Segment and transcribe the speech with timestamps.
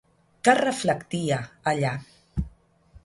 [0.47, 1.39] Què es reflectia
[1.73, 1.93] allà?